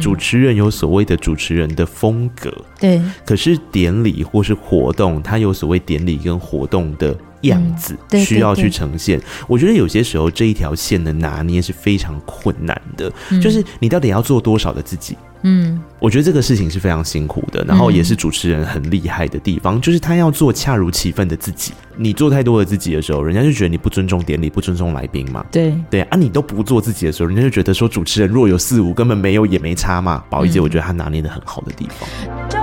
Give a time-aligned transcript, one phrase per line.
[0.00, 3.00] 主持人有所谓的主持人的风格，对。
[3.24, 9.20] 可是典礼或是活动，它有所谓典礼跟活动的样子，需要去呈现。
[9.46, 15.16] 我觉得有些时候这一条线的拿捏是非常困难的，就是你到底要做多少的自己。
[15.42, 21.72] 嗯，我觉得这个事情是非常辛苦的，然后也是主持人很厉害的地方，嗯、就是他要做恰如其分的自己。
[21.96, 25.42] 你做太多的自己的时候，人家就觉得你不尊重典礼，不尊重来宾嘛。
[25.50, 30.22] 对对啊，你都不做自己的时候，人家就觉得说主持人若有似无，根本没有也没差嘛。
[30.28, 32.59] 宝仪姐，我觉得他拿捏的很好的地方。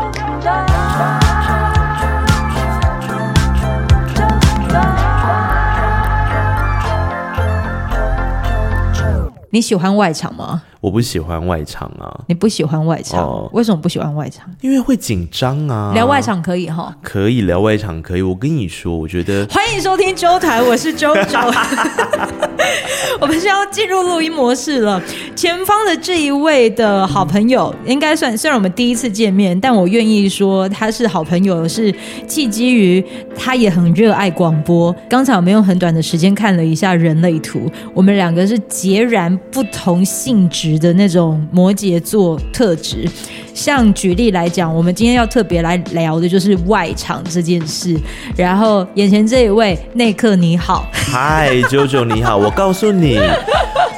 [9.51, 10.63] 你喜欢外场吗？
[10.87, 12.07] 我不喜欢外场啊！
[12.27, 13.21] 你不喜欢外场？
[13.21, 14.49] 哦、为什么不喜欢外场？
[14.61, 15.91] 因为会紧张啊！
[15.93, 16.95] 聊外场可以哈？
[17.01, 18.21] 可以聊外场，可以。
[18.21, 21.37] 我跟你说，我觉得欢迎收听周台，我是周周。
[23.19, 25.01] 我们是要进入录音模式了。
[25.35, 31.93] 前方的这一位的好朋友，应该算虽然我们第一次见面，但我愿意说他是好朋友，是
[32.27, 33.03] 契机于
[33.35, 34.95] 他也很热爱广播。
[35.09, 43.07] 刚才我们用很短的时间看了一下人类图，我们两个是截然不同性质的那种摩羯座特质，
[43.53, 47.97] 像举例来讲，我们今天要特别来聊的就是外场这件事。
[48.35, 53.19] 然后眼前这一位内克你好，嗨九九你好，我告诉你，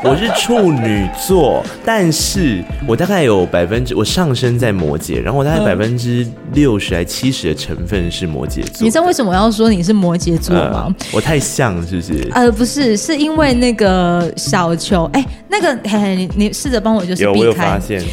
[0.01, 8.83] 我是处女座，但是我大概有百分之我上升在摩羯，然后我大概百分之六十还七十的成分是摩羯座。
[8.83, 10.85] 你知道为什么我要说你是摩羯座吗？
[10.87, 12.27] 呃、我太像是不是？
[12.33, 16.49] 呃，不是，是因为那个小球，哎，那个嘿嘿，你你。
[16.59, 17.31] 试着帮我，就是避开。
[17.31, 18.03] 有，我有发现。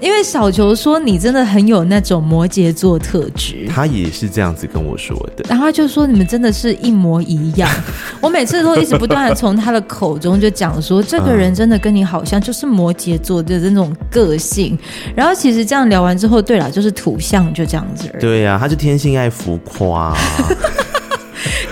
[0.00, 5.44] 因为小球说你真的很有那种摩羯座特质，他也是这样子跟我说的。
[5.48, 7.70] 然后他就说你们真的是一模一样。
[8.20, 14.78] 我每次都一直不断的从他的口中就讲说，这个人真的跟你好像，就是摩羯座的那种个性。
[15.14, 18.10] 然后其实这样聊完之后，对了，就是土象就这样子。
[18.20, 20.16] 对呀、啊，他就天性爱浮夸。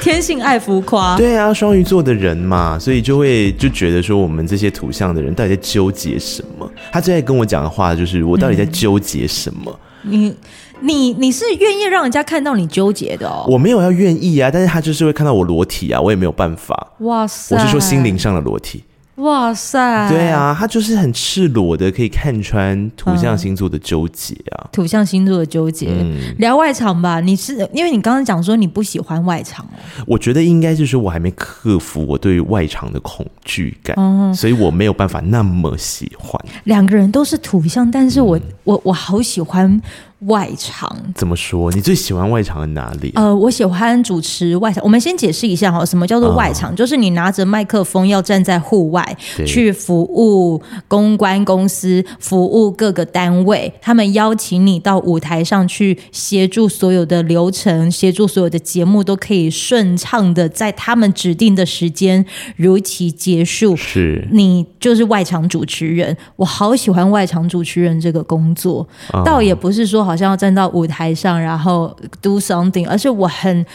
[0.04, 6.70] 天性爱浮夸，对啊，双鱼座的人嘛，所以就会就觉得说，我们这些土象的人到底在纠结什么？
[6.92, 9.80] 他最爱跟我讲的话就是，我到底在纠结什么？
[10.02, 10.36] 嗯、你
[10.80, 13.46] 你你是愿意让人家看到你纠结的哦？
[13.48, 16.92] 我没有要愿意啊，但是他就是会看到我裸体啊，我也没有办法。
[16.98, 18.84] 哇塞，我是说心灵上的裸体。
[19.16, 20.08] 哇塞！
[20.10, 24.68] 对啊，他就是很赤裸的，可以看穿土象星座的纠结啊。
[24.72, 27.20] 土象星座的纠结，嗯、聊外场吧。
[27.20, 29.78] 你是因为你刚刚讲说你不喜欢外场哦。
[30.06, 36.40] 我觉得应该就是我还没克服我对于外场的恐惧感，嗯、所以我没有办法那么喜欢。
[36.64, 39.80] 两个人都是土象，但是我、嗯、我我好喜欢。
[40.26, 41.70] 外场怎么说？
[41.72, 43.12] 你最喜欢外场的哪里？
[43.14, 44.82] 呃，我喜欢主持外场。
[44.82, 46.72] 我们先解释一下哈，什么叫做外场？
[46.72, 62.24] 哦、就是你拿着麦克风要站在户外对去服务公关公司，服务各个单位，他们邀请你到舞台上去协助所有的流程，协助所有的节目都可以顺畅的在他们指定的时间
[62.56, 63.76] 如期结束。
[63.76, 66.16] 是，你就是外场主持人。
[66.36, 70.13] 我好喜欢外场主持人这个工作，哦、倒也不是说好。
[70.14, 73.66] 好像要站到舞台上，然后 do something，而是我很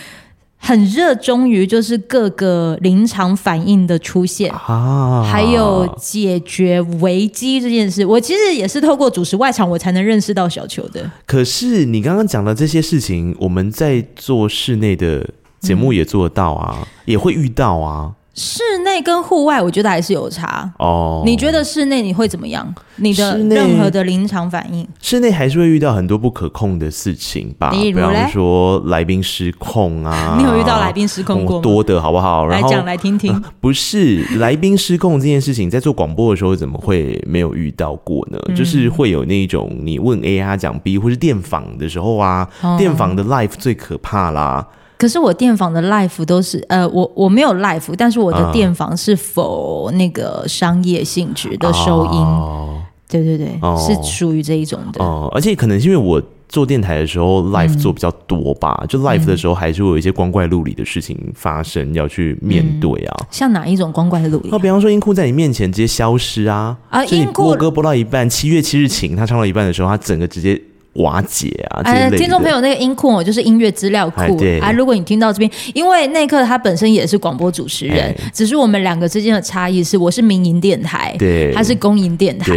[0.56, 8.06] 很热衷于就是各个临场反应的出现啊，还有解决危机这件事。
[8.06, 11.12] 我其实也是透过主持外场，我才能认识到小球的。
[11.26, 15.30] 可是你刚刚讲的这些事情，我们在做室内的
[15.60, 18.14] 节目也做得到啊，嗯、也会遇到啊。
[18.40, 21.24] 室内跟户外，我觉得还是有差哦。
[21.26, 22.74] 你觉得室内你会怎么样？
[22.96, 24.88] 你的任何的临场反应？
[25.02, 27.70] 室内还是会遇到很多不可控的事情吧？
[27.72, 28.02] 比如
[28.32, 30.36] 说来宾失控啊。
[30.40, 31.62] 你有遇到来宾失控过吗？
[31.62, 32.46] 多的好不好？
[32.48, 33.44] 来讲来听听。
[33.60, 38.40] 不是来宾失控这件事情，在做广播的时候怎么会没有遇到过呢？
[38.56, 44.66] 就是会有那种你问 A 他讲 B，或是电访的时候啊，电访的 life 最可怕啦。
[45.00, 52.20] 可是我电访的 life 都是呃，我我没有 life，但是我的电访是否那个商业性质的收音？
[52.20, 55.02] 哦、对对对，哦、是属于这一种的。
[55.02, 63.16] 哦，而且可能是因为我做电台的时候 life 做比较多吧，嗯、就 life 的时候还是会有一些光怪陆离的事情发生，要去面对啊。
[63.22, 64.50] 嗯、像哪一种光怪陆离？
[64.52, 70.62] 那比方说音库在你面前直接消失啊，啊，音库播歌播到一半，七月七日晴，他唱到一半的时候，他整个直接。
[70.94, 71.82] 瓦解啊！
[71.86, 74.22] 呃，听众朋友，那个音库就是音乐资料库
[74.62, 74.72] 啊。
[74.72, 82.52] 如果你听到这边，因为内克他本身也是广播主持人，哎、只是我们两个之间的差异是，我是民营电台，对，他是公营电台。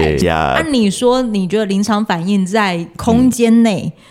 [0.54, 3.92] 按你说，你觉得临场反应在空间内？
[3.94, 4.02] 嗯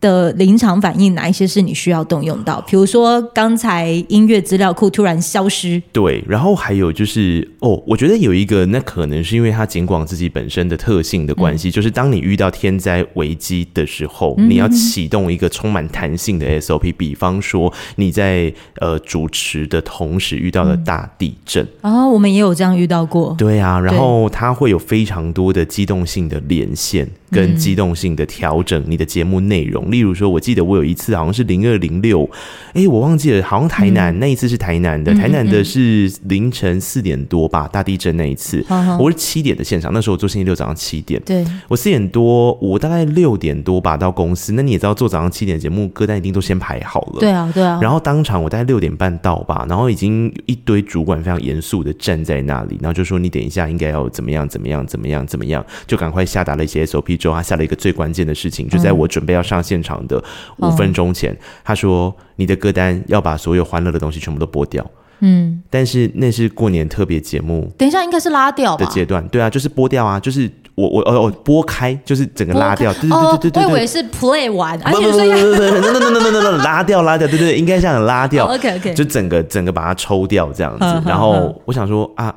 [0.00, 2.60] 的临场反应，哪一些是你需要动用到？
[2.62, 22.04] 比如说刚才音乐资料库突然消失，对，然后还有就是哦，我觉得有一个，那可能是因为它尽管自己本身的特性的关系，嗯、就是当你遇到天灾危机的时候，嗯、你要启动一个充满弹性的 SOP，比方说你在呃主持的同时遇到了大地震，然后、嗯。
[22.04, 27.08] 哦、我们也有这样遇到过，对啊，然后它会有非常多的机动性的连线。
[27.30, 32.28] 跟机动性的调整你的节目内容，嗯、例如说，我记得我有一次好像是零二零六，
[32.74, 38.64] 哎，我忘记了，好像台南、嗯、那一次是台南的，台南的是凌晨四点多吧，大地震那一次，
[38.98, 57.92] 我是七点的现场，那时候我做星期六早上七点，对，我四点多，我大概六点多吧到公司，那你也知道做早上七点节目，歌单一定都先排好了，对啊，对啊，然后当场我大概六点半到吧，然后已经一堆主管非常严肃的站在那里，然后就说你等一下应该要怎么样怎么样怎么样怎么样，就赶快下达了一些 SOP 之后，他下了一个最。
[57.98, 60.22] 关键的事情就在我准备要上现场的
[60.56, 64.84] 五分钟前，嗯、他说：“你的歌单要把所有欢乐的东西全部都播掉。”
[65.20, 69.26] 嗯，但是那是过年特别节目，等一下应该是拉掉的阶段。
[69.28, 72.92] 对啊，就是播掉啊，就是我我哦拨开，就是整个拉掉。
[72.94, 78.46] 对对对对对，我以为是 play 完，不不不不不不拉掉拉掉，对对，应该这样拉掉。
[78.46, 80.84] OK OK，就整个整个把它抽掉这样子。
[81.04, 82.34] 然后我想说啊，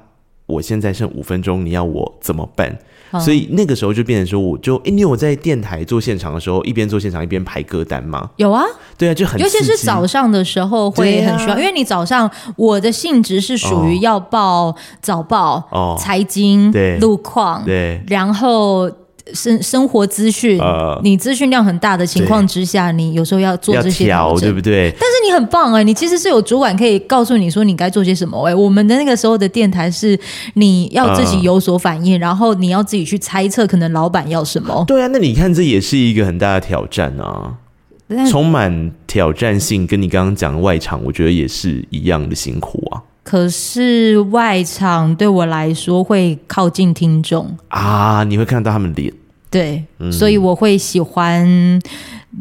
[0.47, 2.75] 我现在剩五分钟，你要我怎么办？
[3.19, 8.29] 所以那个时候就变成说，我就哎、欸，你有在电台做现场的时候，一边做现场一边排歌单吗？
[8.37, 8.63] 有啊，
[8.97, 16.97] 对啊，就很，尤其是早上的时候会很需要，啊、因为你早上我的性质是属于要报早报、哦、财经、对。
[16.99, 18.89] 路况，对，然后。
[19.33, 24.91] 生生活资讯，呃、你资讯量很大的情况之下，你有时候要做这些调整，对不对？
[24.99, 28.55] 但是你很棒哎、欸，你其实是有主管可以告诉你说你该做些什么哎、欸。
[28.55, 30.19] 我们的那个时候的电台是
[30.55, 34.83] 你要自己有所反应，呃、然后你要自己去猜测可能老板要什么。
[34.87, 37.55] 对啊，那你看这也是一个很大的挑战啊，
[38.29, 43.01] 充满挑战性，跟你刚刚讲的外场，我觉得也是一样的辛苦啊。
[43.23, 49.13] 可是外场对我来说会靠近听众啊，你会看到他们脸。
[49.51, 51.45] 对，嗯、所以我会喜欢，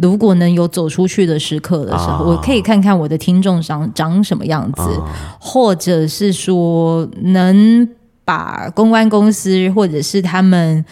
[0.01, 7.89] 如果能有走出去的时刻的时候，啊、我可以看看我的听众长长什么样子，啊、或者是说能
[8.25, 10.85] 把公关公司或者是他们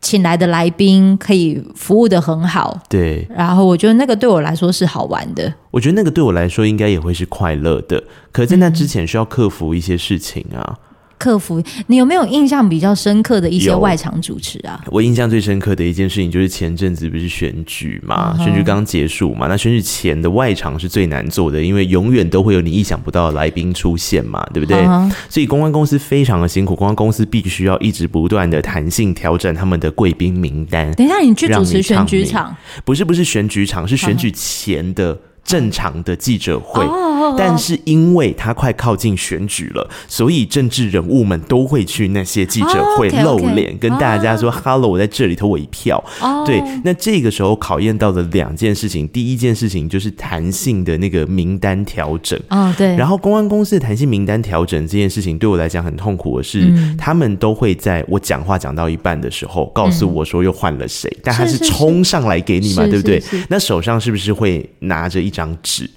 [0.00, 2.78] 请来的来宾可以服务的很好。
[2.88, 5.52] 对，然后我觉得那个对我来说是好玩的。
[5.72, 8.00] 我觉得那个对我来说应该也会是快乐的，
[8.30, 10.62] 可是在那之前需要克服一些事情啊。
[10.62, 10.89] 嗯
[11.20, 14.82] 客服，你有没有印象比较深刻的一些外场主持啊？
[14.86, 24.78] 我印象最深刻的一件事情就是前阵子不是选举嘛，嗯、选举刚结束嘛，那选举前的外场是最难做的，因为永远都会有你意想不到的来宾出现嘛，对不对？
[24.86, 30.90] 嗯、所以公关公司非常的辛苦，公关公司必须要一直不断的弹性调整他们的贵宾名单。
[30.94, 32.56] 等一下，你去主持选举场？
[32.82, 36.84] 不是，不是选举场，是选举前的正常的记者会。
[36.84, 37.08] 哦
[37.38, 46.02] 但是因为他快靠近选举了，所以政治人物们都会去那些记者会露脸，跟大家说 “hello”，我在这里投我一票。
[46.44, 52.38] 对，那这个时候考验到的两件事情，第一件事情就是弹性的那个名单调整。
[52.48, 52.96] 啊，对。
[52.96, 63.22] 然后公安公司的弹性名单调整这件事情，对我来讲很痛苦的是，他们都会在我讲话讲到一半的时候，告诉我说又换了谁，但他是冲上来给你嘛，对不对？
[63.48, 65.88] 那手上是不是会拿着一张纸？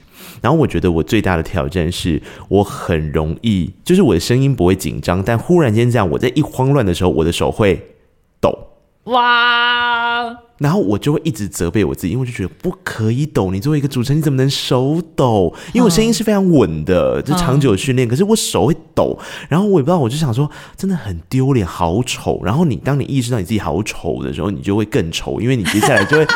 [0.41, 7.95] 然后我觉得我最大的挑战是我很容易，就是我的声音不会紧张，但忽然间这样，我在一慌乱的时候，我的手会
[8.39, 8.57] 抖。
[9.05, 10.37] 哇！
[10.57, 13.51] 然后我就会一直责备我自己，因为我就觉得不可以抖。
[13.51, 15.53] 你作为一个主持人，你怎么能手抖？
[15.73, 19.17] 因为我声音是非常稳的，就长久训练，可是我手会抖。
[19.49, 22.41] 然后我也不知道，我就想说，真的很丢脸，好丑。
[22.43, 26.27] 然后你当你意识到你自己好丑的时候，你就会更丑，因为你接下来就会。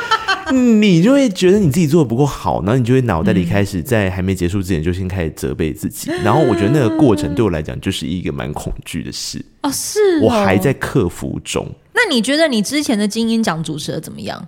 [0.50, 11.68] 你就会觉得你自己做的不够好，然后你就会脑袋里开始在还没结束之前就先开始责备自己，然后我觉得那个过程对我来讲就是一个蛮恐惧的事哦，是哦，我还在克服中。
[11.98, 14.48] 那你觉得你之前的精英奖主持的怎么样？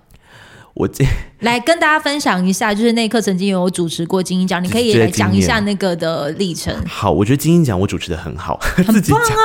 [0.72, 1.04] 我这
[1.40, 6.72] 来跟大家分享一下，就是那一刻曾经有主持过金鹰奖，你可以来讲一下那个的历程。
[6.86, 9.00] 好，我觉得金鹰奖我主持的很好， 很棒啊。
[9.00, 9.36] 自己讲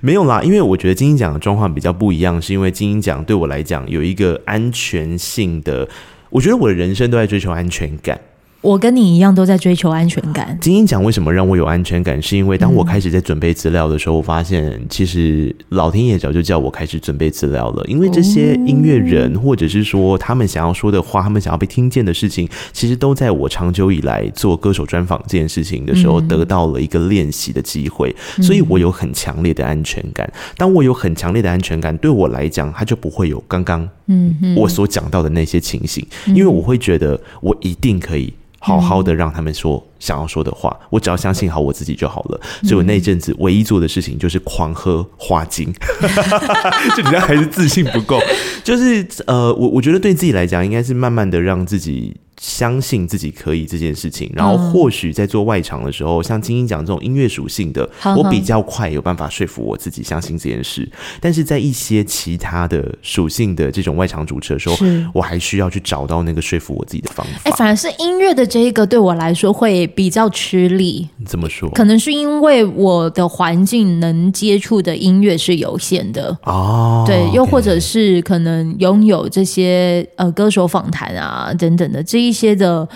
[0.00, 5.88] 没有啦，因为我觉得金鹰奖的状况比较不一样，是因为金鹰奖对我来讲有一个安全性的，
[6.30, 8.20] 我觉得我的人生都在追求安全感。
[8.62, 10.56] 我跟你一样都在追求安全感。
[10.60, 12.20] 金鹰奖为什么让我有安全感？
[12.20, 17.82] 是因为当我开始在准备资料的时候，我发现其实老天爷早就叫我开始准备资料了。
[17.86, 28.14] 因为这些音乐人，或者是说他们想要说的话，他们想要被听见的事情，其实都在我长久以来做歌手专访这件事情的时候得到了一个练习的机会。
[28.42, 30.30] 所以我有很强烈的安全感。
[30.58, 39.84] 当我有很强烈的安全感，对我来讲，它就不会有刚刚嗯嗯，我所讲到的那些情形，因为我会觉得我一定可以好好的让他们说。
[39.98, 42.40] 想要说的话，我只要相信好我自己就好了。
[42.62, 45.70] 所以我那阵子唯一做的事情就是狂喝花精，
[46.96, 48.18] 就你知道还是自信不够。
[48.64, 54.32] 就是呃，我我觉得对自己来讲，应该是慢慢的让自己相信自己可以这件事情。
[54.34, 60.90] 然后或许在做外场的时候，像菁英讲这种音乐属性的，我比较快有办法说服我自己相信这件事。
[61.20, 64.76] 但是在一些其他的属性的这种外场主持的时候，
[65.12, 67.32] 我还需要去找到那个说服我自己的方法。
[67.44, 69.86] 哎，反而是音乐的这一个对我来说会。
[70.00, 71.68] 比较吃力，怎么说？
[71.70, 77.04] 可能是因为我的环境能接触的音乐是有限的哦。
[77.06, 82.88] 对，又或者是可能拥有这些呃歌手访谈啊等等的这一些的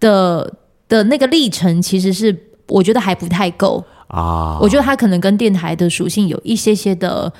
[0.00, 0.52] 的
[0.88, 2.36] 的那个历程，其实是
[2.68, 4.58] 我觉得还不太够啊。
[4.60, 7.32] 我觉得它可能跟电台的属性有一些些的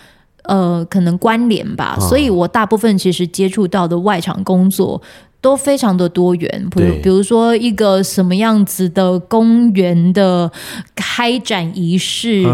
[0.44, 1.96] 呃可能关联吧。
[2.00, 5.00] 所以我大部分其实接触到的外场工作。
[5.42, 10.48] 都非常的多元，比如比如说一个什么样子的公园的
[10.94, 12.46] 开展仪式，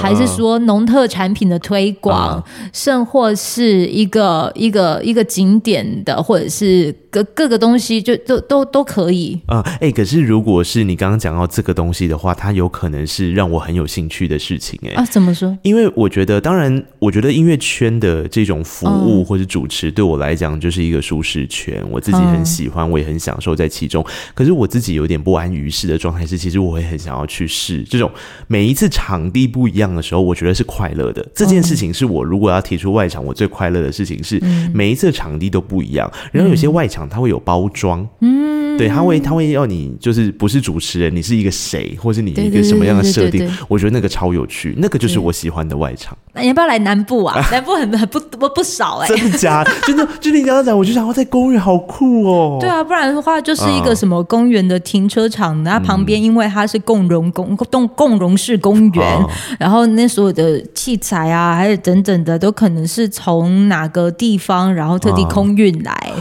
[0.00, 2.42] 还是说农特产品的推广，
[2.72, 9.38] 甚或是一个一个一个景点的，或者是各各个东西，就都都都可以。
[9.46, 15.54] 啊，哎，可是如果是你刚刚讲到这个东西的话，它有可能是让我很有兴趣的事情，哎，啊，怎么说？
[15.62, 22.20] 因为我觉得，当然，我觉得音乐圈的这种服务或者主持，对我来讲就是一个舒适圈，我自己。
[22.30, 24.06] 很喜欢，我也很享受在其中。
[24.34, 28.08] 可是我自己有点不安于室的状态是，其实我会很想要去试这种
[28.46, 31.26] 每一次场地不一样的时候，我觉得是快乐的。
[31.34, 34.40] 这件事情是我如果要提出外场，我最快乐的事情是
[34.72, 36.08] 每一次场地都不一样。
[36.30, 43.48] 然后有些外场它会有包装，嗯，对，他会他会要你就是不是主持人，你是一个谁，或是你一个什么样的设定？
[43.68, 46.16] 我觉得那个超有趣，那个就是我喜欢的外场。
[46.32, 47.40] 那你要不要来南部啊？
[47.50, 49.70] 南部很很不不不少哎、欸，真的假的？
[49.86, 52.58] 真的，就你刚刚讲，我就想要在公园好酷哦。
[52.60, 59.28] 对啊，不然的话就是一个什么公园的停车场，那、嗯、旁边因为它是共融公共共融式公园，哦、
[59.58, 66.12] 然后那所有的器材啊，还有等等的，都可能是从哪个地方，然后特地空运来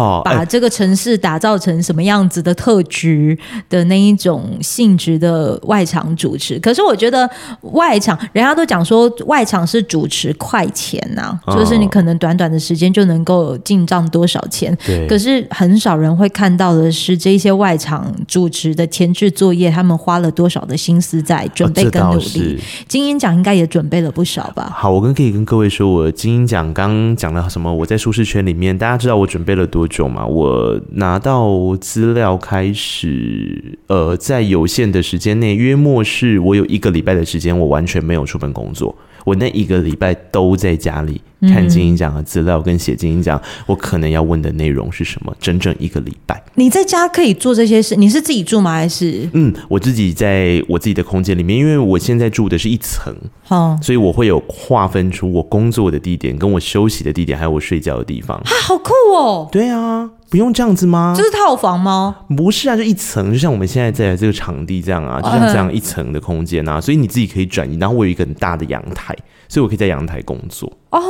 [0.00, 3.38] 哦，把这个城市打造成什么样子的特局
[3.68, 6.58] 的那一种性质的外场主持。
[6.58, 7.28] 可是我觉得
[7.60, 9.10] 外场人家都讲说。
[9.26, 14.76] 外场是主持快钱呐、啊，就是你可能短短的时间就能够进账多少钱。
[14.84, 15.06] 对。
[15.06, 22.58] 可是很少人会看到的是这些外场主持的前置作业，他们花了多少的心思在准备跟努力。
[22.88, 24.72] 精英奖应该也准备了不少吧？
[24.74, 27.72] 好，我跟可以跟各位说，我精英奖刚讲了什么？
[27.72, 30.24] 我在舒适圈里面，大家知道我准备了多久嘛？
[30.24, 38.96] 我拿到资料开始，呃，在有限的时间内，约莫是我有一个礼拜的时间，我完全没有出门工作。
[39.24, 45.34] 我那一个礼拜都在家里看菁英奖的资料，跟写菁英奖，我可能要问的内容是什么？
[45.40, 47.96] 整整一个礼拜，你在家可以做这些事？
[47.96, 48.72] 你是自己住吗？
[48.72, 49.28] 还是？
[49.32, 53.14] 嗯，我自己在我自己的空间里面，因为我现在住的是一层，
[53.48, 58.36] 哦，所以我会有划分出我工作的地点、跟我休息的地点，还有我睡觉的地方。
[58.36, 59.48] 啊，好酷哦！
[59.50, 60.10] 对啊。
[60.30, 61.12] 不用这样子吗？
[61.16, 62.18] 这是套房吗？
[62.36, 67.76] 不是啊，就一层，就像我们现在在这个场地这样啊，就像这样一层的空间啊，所以你自己可以转移。
[67.78, 69.14] 然后我有一个很大的阳台，
[69.48, 70.72] 所以我可以在阳台工作。
[70.90, 71.00] 哦，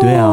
[0.00, 0.30] 对啊，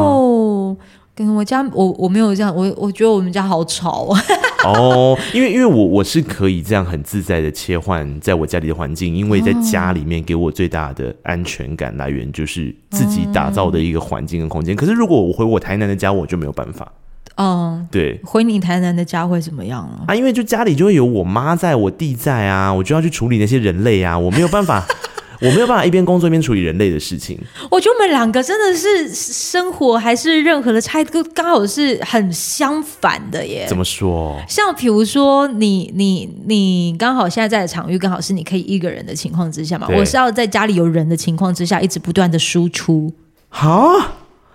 [1.12, 4.22] 跟我家我我没有这样，我我觉得我们家好吵啊。
[4.64, 14.76] 哦，因为因为我我是可以这样很自在的切换在我家里的环境，因为在家里面给我最大的安全感来源就是自己打造的一个环境跟空间。
[14.76, 16.92] 可是如果我回我台南的家，我就没有办法。
[17.40, 20.04] 嗯，对，回你台南的家会怎么样啊？
[20.08, 24.86] 啊，因为就家里就会有我妈在，我弟在啊，我就要去处理那些人类啊，我没有办法，
[25.40, 27.38] 我没有办法一边工作一边处理人类的事情。
[27.70, 33.64] 我觉得我们两个真的是生活还是任何的差都刚好是很相反的耶。
[33.66, 34.38] 怎么说？
[34.46, 43.10] 像比如说你你你刚好现在在的场域刚好是你可以一个人的情况之下嘛，我是要在家里有人的情况之下一直不断的输出。
[43.48, 43.88] 好，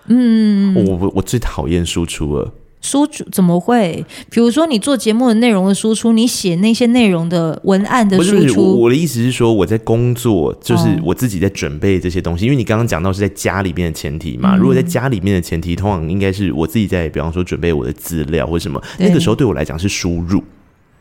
[0.06, 2.52] 嗯，我我我最讨厌输出了。
[2.86, 4.04] 输出怎么会？
[4.30, 8.54] 比如说你做节目的内容的输出，你写那些内容的文案的输出。
[8.54, 12.44] 不是，我的意思是说，我在工作，就是我自己在准备这些东西。
[12.44, 20.42] 哦、因为你刚刚讲到是在家里面的前提嘛，嗯、如果在家里面的前提，通常应该是我自己在，比方说准备我的资料或什么，那个时候对我来讲是输入。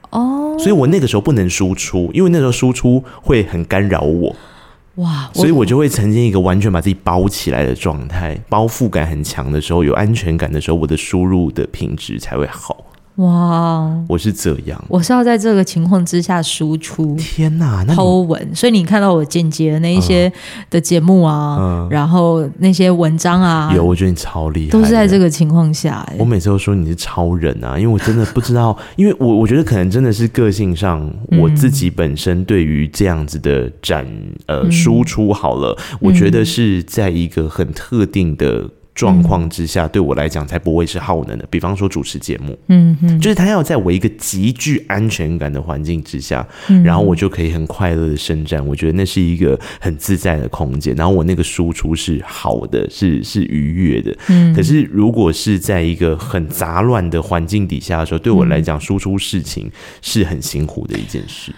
[0.09, 4.35] 哦，所以我那个时候不能输出，因为那时候输出会很干扰我。
[4.95, 5.29] 哇！
[5.33, 12.77] 所以我就会曾经一个完全把自己包起来的状态，包覆感很强的时候，有安全感的时候，我的输入的品质才会好。
[13.17, 17.15] 哇，我是这样，我是要在这个情况之下输出。
[17.15, 20.29] 天哪，那 Po 文，所以你看到我剪辑的那一些
[20.69, 26.15] 的节目啊，嗯、然后那些文章啊，有，我觉得你超厉害，都是在这个情况下、欸。
[26.19, 34.05] 我每次都说你是超人啊，因为我真的不知道， 因为我我觉得可能真的是个性上，我自己本身对于这样子的展
[34.47, 38.69] 呃输出好了，嗯、我觉得是在一个很特定的。
[38.95, 41.45] 状况之下，对我来讲才不会是耗能的。
[41.49, 48.65] 比方说主持节目，嗯嗯，就是他要在我一个极具安全感的环境之下，嗯，然后我就可以很快乐的伸展。
[48.65, 54.17] 我觉得那是一个很自在的空间，然后我那个输出是好的，是是愉悦的。
[54.29, 59.69] 嗯，可是如果是在一个很杂乱的环境底下的时候，对我来讲，输出事情
[60.01, 61.51] 是很辛苦的一件事。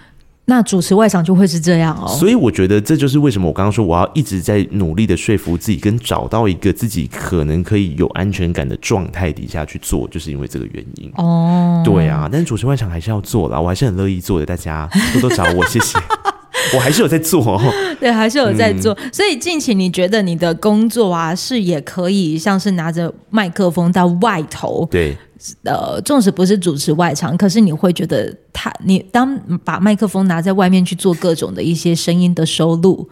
[0.50, 11.84] 那主持外场就会是这样哦，所以我觉得这就是为什么我刚刚说我要一直在努力的说服自己，跟找到一个自己可能可以有安全感的状态底下去做，就是因为这个原因哦。
[11.84, 16.00] 对啊，但是主持外场还是要做啦，我还是很乐意做的，大家多多找我，谢谢。
[16.74, 17.62] 我还是有在做哦，
[18.00, 18.94] 对，还是有在做。
[19.02, 25.16] 嗯、所以近期你觉得你的工作啊，是也可以像是拿着麦克风到外头，对。
[25.64, 33.10] 呃，纵使不是主持外场，可是你会觉得他，你当把麦克风拿在外面去做各种的一些声音的收录，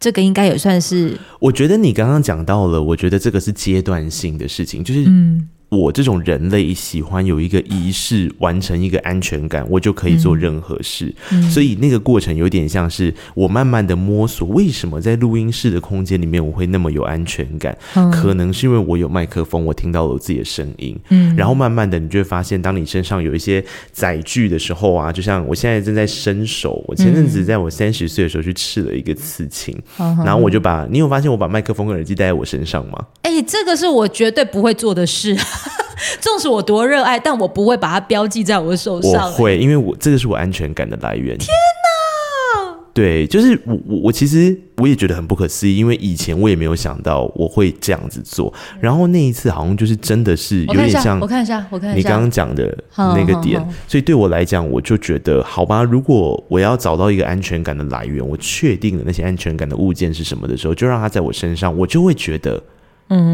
[0.00, 1.16] 这个应该也算是。
[1.40, 5.48] 我觉得你刚刚讲到了，我觉得这个是阶段性的事情，就是嗯。
[5.70, 11.14] 我这种人类喜欢有一个仪式，完成一个安全感，我就可以做任何事。
[11.50, 17.76] 所以那个过程有点像是我慢慢的摸索，为什么在录音室的空间里面我会那么有安全感？
[17.94, 20.98] 嗯、可能是因为我有麦克风，我听到了我自己的声音。
[21.10, 33.04] 嗯，然后慢慢的，你就会发现，当你身上有一些载具的时候啊，就像我现在正在伸手，我前阵子在我三十岁的时候去刺了一个刺青，嗯、然后我就把，你有发现我把麦克风跟耳机戴在我身上吗？
[33.22, 35.36] 哎、欸，这个是我绝对不会做的事。
[36.20, 39.26] 纵使我多热爱，但我不会把它标记在我的手上。
[39.26, 41.36] 我会，因为我这个是我安全感的来源。
[41.36, 42.74] 天哪！
[42.94, 48.52] 对，就是我我我其实我也觉得很不可思议，因为以前我也没有想到我会这样子做。
[48.80, 53.64] 然后那一次好像就是真的是有点像，我看一下，我看一下，你刚刚讲的那个点。
[53.86, 62.60] 所以对我来讲，我就觉得好吧，如果我要找到一个安全感的来源，我确定了那些安全感的物件是什么的时候，就让它在我身上，我就会觉得。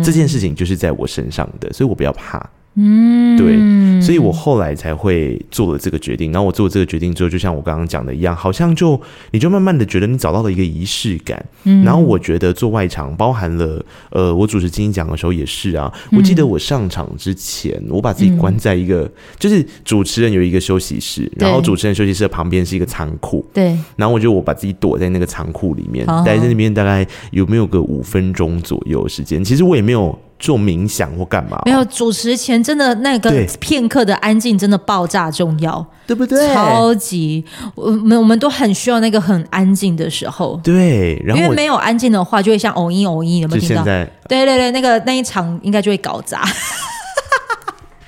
[0.03, 2.49] 这件事情就是在我身上的，所以我不要怕。
[2.77, 6.33] 嗯，对，所以我后来才会做了这个决定。
[6.33, 11.45] 然后我做了这个决定之后，就像我刚刚讲的一样，好像就你就慢慢的觉得你找到了一个仪式感。
[11.63, 15.93] 嗯，然后我觉得做外场包含了，呃，我主持金鹰奖的时候也是啊。
[16.11, 23.47] 我记得我上场之前，我把自己关在一个，就是主持人有一个休息室，然后主持人休息室的旁边是一个仓库。
[23.55, 29.45] 对，然后我就我把自己躲在那个仓库里面，待在那边大概有没有个五分钟左右时间。
[29.45, 30.19] 其实我也没有。
[30.39, 31.63] 做冥想或干嘛？
[31.65, 36.53] 没有，主持前真的那个片刻的安静真的爆炸重要，对不对？
[36.53, 37.45] 超级，
[37.75, 40.61] 我们我们都很需要那个很安静的时候。
[40.63, 43.85] 对，然后因为没有安静的话，就会像偶音偶音，有没有听到？
[43.85, 46.45] 对对对，那个那一场应该就会搞砸。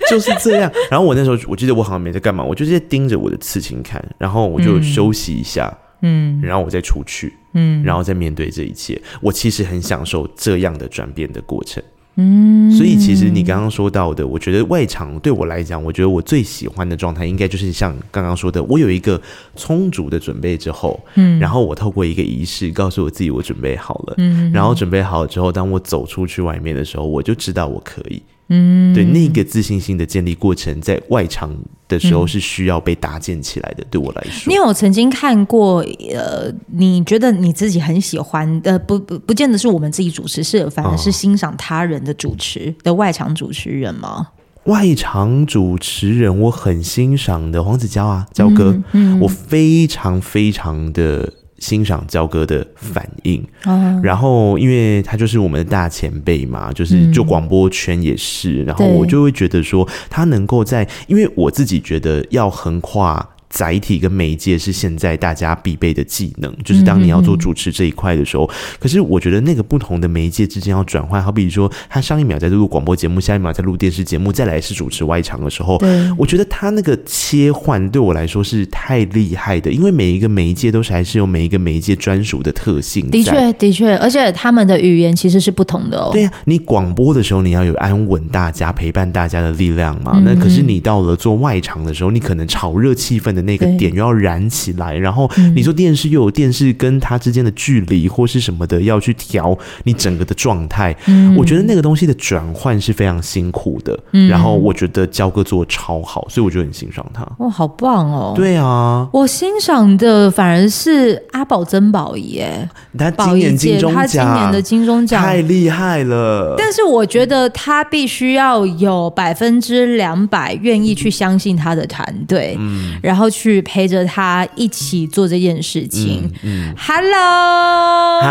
[0.08, 0.70] 就是这样。
[0.88, 9.00] 然后我那时候我记得我好像没在干嘛，我就在盯着我的刺青看，然后我就休息一下，嗯，然后我再出去，嗯，然后再面对这一切。
[9.20, 11.82] 我其实很享受这样的转变的过程。
[12.16, 19.20] 嗯，所以其实你刚刚说到的，我觉得外场对我来讲，我觉得我最喜欢的状态，应该就是像刚刚说的，我有一个
[19.54, 28.22] 充足的准备之后，嗯，然后我透过一个仪式告诉我自己我准备好了，嗯，然后准备好了之后，当我走出去外面的时候，我就知道我可以。
[28.48, 31.52] 嗯，对，那个自信心的建立过程，在外场
[31.88, 33.82] 的时候是需要被搭建起来的。
[33.82, 35.84] 嗯、对我来说，你有曾经看过？
[36.14, 44.28] 呃，你觉得你自己很喜欢的，不不，不见得是我们自己主持，是反而是欣赏他人的主持的外场主持人吗？
[44.66, 51.32] 外场主持人，我很欣赏的黄子佼啊，佼哥，嗯，嗯，我非常非常的。
[51.58, 63.28] 欣赏焦哥的反应，嗯、然后因为他就是我们的大前辈嘛，就是就广播圈也是，嗯、然后我就会觉得说他能够在，因为我自己觉得要横跨。
[63.56, 68.48] 载体跟媒介是现在大家必备的技能，就是当你要做主持这一块的时候。
[68.78, 83.08] 可是我觉得那个不同的媒介之间要转换，好比说他上一秒在录广播节目，下一秒在录电视节目，再来是主持外场的时候，对我觉得他那个切换对我来说是太厉害的，因为每一个媒介都是还是有每一个媒介专属的特性。
[83.10, 86.10] 的确，的确，而且他们的语言其实是不同的哦。
[86.12, 90.20] 对呀、啊，你广播的时候你要有安稳大家、陪伴大家的力量嘛。
[90.22, 103.98] 那可是你到了做外场的时候，你可能炒热气氛的那个点又要燃起来，然后你说电视又有电视跟它之间的距离或是什么的要去调你整个的状态，嗯我觉得那个东西的转换是非常辛苦的。
[104.12, 107.26] 嗯然后我觉得焦哥做的超好，所以我就很欣赏他。
[107.38, 108.32] 哇，好棒哦！
[108.34, 116.54] 对啊，我欣赏的反而是阿宝珍宝仪，哎，他今年金钟奖，他今年的金钟奖太厉害了。
[116.58, 126.32] 但是我觉得他必须要有百分之两百愿意去相信他的团队，嗯，然后去陪着他一起做这件事情。
[126.42, 128.24] 嗯，Hello，Hello，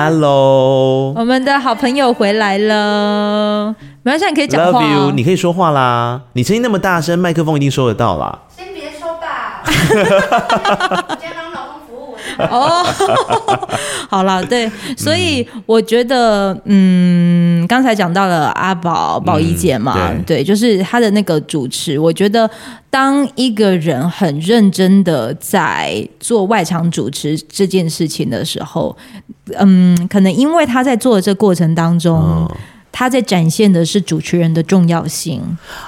[1.15, 3.75] 我们的好朋友回来了。
[4.03, 4.81] 没关系，你可以讲话。
[4.81, 6.21] Love you，你可以说话啦。
[6.33, 8.39] 你声音那么大声，麦克风一定收得到啦。
[8.55, 9.63] 先别说吧。
[12.49, 12.83] 哦，
[14.09, 22.49] 好了，对，所以我觉得，嗯，刚才讲到了阿宝宝仪姐嘛，嗯、对，对，就是她的那个主持，我觉得
[22.89, 28.95] 当一个人很认真的在做外场主持这件事情的时候，
[29.57, 32.17] 嗯，可能因为他在做的这个过程当中。
[32.19, 32.49] 嗯
[32.97, 35.41] 他在展现的是主持人的重要性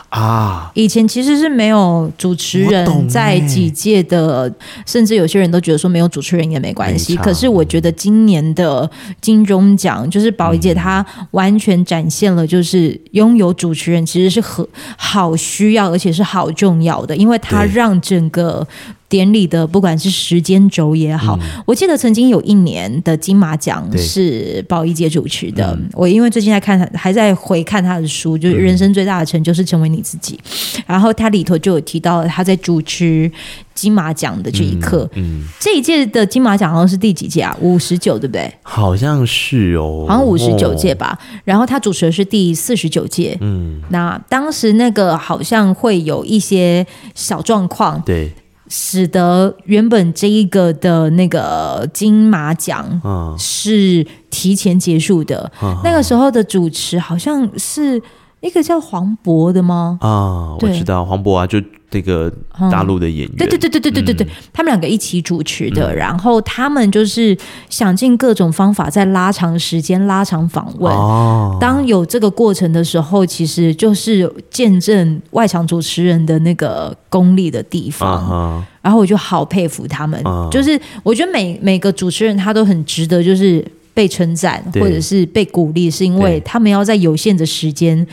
[0.10, 0.70] 啊！
[0.74, 4.54] 以前其实是没有主持人在几届的，欸、
[4.86, 7.16] 甚至有些人都觉得说没有主持人也没关系。
[7.16, 8.92] 可是我觉得今年的
[9.22, 14.68] 金钟奖就是宝仪姐，她完全展现了，就是拥有主持人其实是很
[14.98, 18.68] 好需要，而且是好重要的，因为她让整个。
[19.10, 25.74] 典礼的不管是时间轴也好，嗯、我记得曾经有一年的金马奖是宝一姐主持的。
[25.80, 30.38] 嗯、我因为最近在看，还在回看他的书，就是人生最大的成就是成为你自己。
[30.44, 33.32] 嗯、然后他里头就有提到他在主持
[33.74, 35.10] 金马奖的这一刻。
[35.14, 37.56] 嗯，嗯这一届的金马奖好像是第几届啊？
[37.62, 38.54] 五十九，对不对？
[38.64, 41.18] 好像是哦，好像五十九届吧。
[41.22, 43.38] 哦、然后他主持的是第四十九届。
[43.40, 48.02] 嗯，那当时那个好像会有一些小状况。
[48.06, 48.34] 对。
[48.70, 53.02] 使得原本这一个的那个金马奖
[53.38, 58.02] 是提前结束的，嗯、那个时候的主持好像是
[58.42, 59.98] 一个叫黄渤的吗？
[60.02, 62.32] 啊，我知道黄渤啊，就这个
[62.72, 63.36] 大陆的演员。
[63.36, 67.36] 对对对对对对对对，他们两个一起主持的，然后他们就是
[67.70, 70.94] 想尽各种方法在拉长时间、拉长访问。
[70.94, 78.64] 哦，当有这个过程的时候，其实就是见证外场主持人的那个功力的地方。
[78.84, 83.66] 然后我就好佩服他们，就是我觉得每每个主持人他都很值得，就是。
[83.98, 88.06] 被称赞或者是被鼓励，是因为他们要在有限的时间。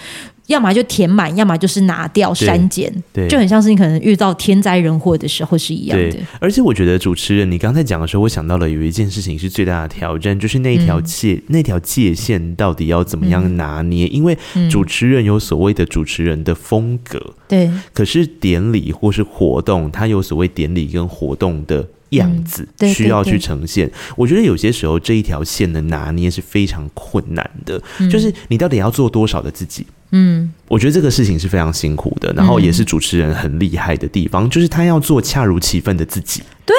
[0.47, 6.19] 要么就填满，要么就是拿掉、删减，对，就很像是你可能遇到天灾人祸的时候是一样的。
[6.39, 14.05] 而且我觉得主持人，你刚才讲的时候，我想到了有一件事情是最大的挑战，就是那条界、嗯、那条界限到底要怎么样拿捏？
[14.05, 14.37] 嗯、因为
[14.71, 17.19] 主持人有所谓的主持人的风格，
[17.49, 21.89] 对、嗯，可是典礼或是活动，它有所谓典礼跟活动的。
[22.15, 29.87] 样子需要去呈现，我觉得有些时候这一条线的拿捏是非常困难的，就是你到底要做多少的自己？
[30.11, 36.43] 嗯，我觉得这个事情是非常辛苦的，然后也是主持人很厉害的地方，就是他要做恰如其分的自己。
[36.65, 36.75] 对。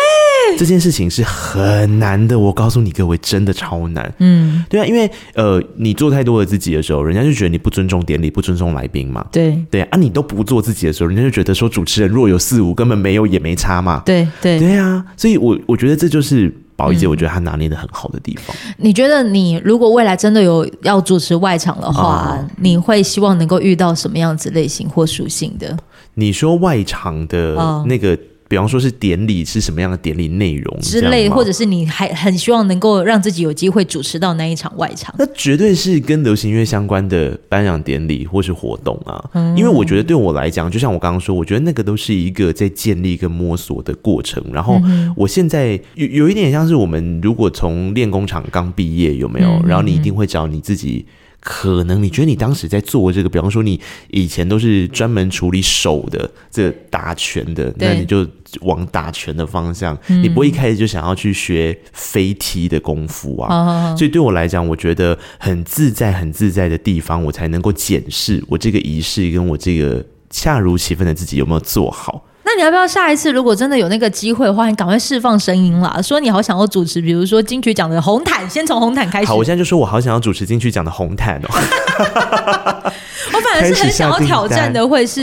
[0.60, 4.14] 这件事情是很难的，我告诉你各位，真的超难。
[4.20, 9.26] 嗯，对啊，因为呃，你做太多的自己的时候，人家就觉得你不尊重典礼，不尊重来宾嘛。
[9.32, 14.02] 对对啊，你都不做自己的时候，人家就觉得说主持人若有似无，根本没有也没差嘛。
[14.06, 18.56] 对对对啊，所以我我觉得这就是宝仪姐，我觉得她拿捏的很好的地方。
[18.78, 25.78] 你觉得你如果未来真的有要主持外场的话，哦、你会希望能够遇到什么样子类型或属性的？
[26.14, 28.18] 你说外场的那个。
[28.46, 35.14] 哦比方说是典礼是什么样的典礼内容之类，或者是你还很希望能够让自己有机会主持到那一场外场？
[35.18, 39.30] 那绝对是跟流行音乐相关的颁奖典礼或是活动啊。
[39.34, 44.44] 嗯，因为我觉得对我来讲，就像我刚刚说，我觉得那个都是一个在建立跟摸索的过程。
[44.54, 44.80] 然后
[45.16, 49.60] 我现在有有一点像是我们如果从练功场刚毕业有没有？
[49.66, 51.06] 然后你一定会找你自己。
[51.48, 53.80] 可能你觉得你当时在做这个，比方说你
[54.10, 58.28] 以前都是专门处理手的，这个打拳的，那你就
[58.62, 63.56] 往打拳的方向，嗯、你不会一开始就想要去学飞踢的功夫啊。
[63.56, 72.26] 哦、所以对我来讲，我觉得很自在、很自在的地方，我才能够检视我这个仪式跟我这个恰如其分的自己有没有做好。
[72.56, 76.02] 那你要不要下一次，如果真的有那个机会的话，你赶快释放声音啦！
[76.02, 79.28] 说你好想要主持，比如说金曲奖的红毯，先从红毯开始。
[79.28, 81.50] 好，我现在就说我好想要主持金曲奖的红毯哦。
[83.34, 85.22] 我反而是很想要挑战的，会是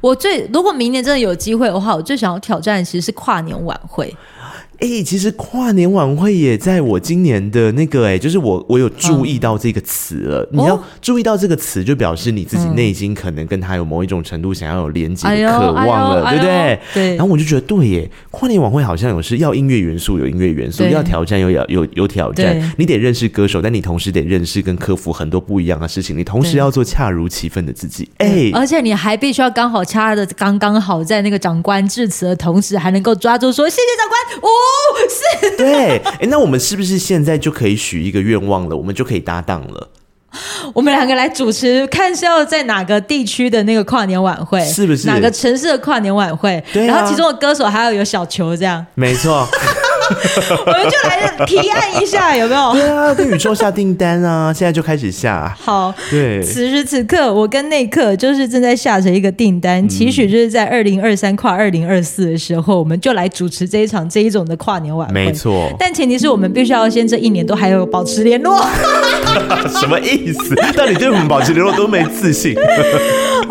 [0.00, 4.12] 我最如果明年真的有机会的话，我最想要挑战的其实是跨年晚会。
[4.80, 10.40] 哎、欸，其实跨年晚会也在我今年的那个哎、欸，就是我我有注意到这个词了。
[10.40, 16.80] 哦、你要注意到这个词，就表示你自己内心可能跟他有某一种程度想要有连接的渴望了，对不对？
[16.92, 17.08] 对。
[17.14, 22.74] 然后我就觉得对耶，跨年晚会好像有是要音乐元素，有音乐元素，要挑战，有有有有挑战。
[22.76, 26.18] 你得认识歌手，但你同时得认识跟克服很多不一样的事情。
[26.18, 34.22] 你同时要做恰如其分的自己，哎、欸，而且你还必须要刚好掐的刚刚好，在那个长官致辞的同时，还能够抓住说谢谢长官。
[34.42, 34.48] 哦，
[35.08, 35.56] 是。
[35.56, 38.76] 对，哎，那我们是不是现在就可以许一个愿望了？
[38.76, 39.88] 我们就可以搭档了。
[40.72, 46.62] 我们两个来主持，看是要在哪个地区的那个跨年晚会，是不是哪个城市的跨年晚会？
[46.72, 49.46] 对、啊，然后其中的歌手还要有小球，这样没错。
[50.66, 52.72] 我们就来提案一下，有没有？
[52.72, 54.52] 对啊，跟宇宙下订单啊！
[54.52, 55.54] 现在就开始下。
[55.60, 56.42] 好，对。
[56.42, 65.14] 此时此刻，我跟内克就是正在下着一个订单，期许就是在二零二三跨二零二四的时候，我们就来主持这一场这一种的跨年晚会。
[65.14, 65.70] 没错。
[65.78, 68.62] 但前提是我们必须要先这一年都还有保持联络。
[69.80, 70.54] 什么意思？
[70.76, 72.54] 但你对我们保持联络都没自信。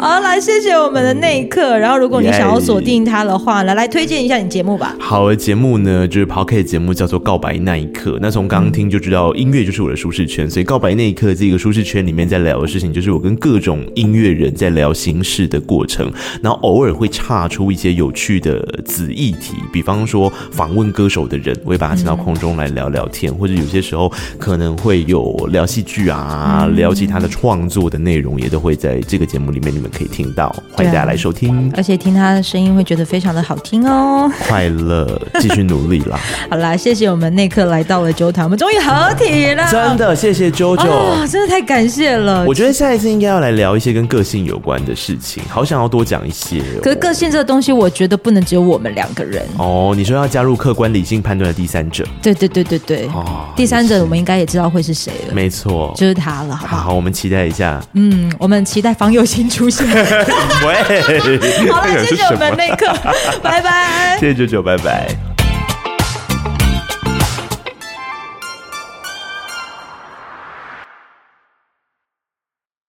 [0.02, 1.78] 好，来谢谢我们的内克。
[1.78, 4.96] 然后，如果你想要锁定他的话，来来推荐一下你节目吧。
[5.00, 6.42] 好的节目呢，就是跑。
[6.44, 16.12] K 节目叫做《告白那一刻》，那从刚刚听就知道，音乐就是我的舒适圈，所以《告白那一刻》这个舒适圈里面在聊的事情，就是我跟各种音乐人在聊心事的过程，
[16.42, 36.20] 然后偶尔会岔出一些有趣的子议题，比方说访问歌手的人，我会把他请到空中来聊聊天，或者有些时候可能会有聊戏剧啊，聊其他的创作的内容，也都会在这个节目里面，你们可以听到，欢迎大家来收听，而且听他的声音会觉得非常的好听哦，快乐，继续努力啦。
[36.50, 39.70] 好啦，谢谢我们那刻来到了啾团，我们终于合体了。
[39.72, 42.46] 真的，谢谢啾啾，哦，真的太感谢了。
[42.46, 46.82] 我觉得下一次应该要来聊一些跟个性有关的事情，好想要多讲一些哦。
[46.84, 49.44] 可是个性这个东西，我觉得不能只有我们两个人。
[49.58, 52.06] 哦，你说要加入客观理性判断的第三者？
[52.22, 53.08] 对对对对对。
[53.14, 55.34] 哦，第三者我们应该也知道会是谁了。
[55.34, 56.56] 没错，就是他了。
[56.56, 56.82] 好不好？
[56.82, 57.82] 好，我们期待一下。
[57.94, 59.81] 嗯，我们期待方佑新出现。
[60.68, 62.94] 喂，好了，谢谢我们内克，
[63.42, 64.18] 拜拜。
[64.20, 65.31] 谢谢九九，拜拜。